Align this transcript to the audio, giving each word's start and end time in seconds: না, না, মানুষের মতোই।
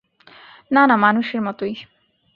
না, 0.71 0.87
না, 0.87 0.95
মানুষের 0.95 1.41
মতোই। 1.41 1.73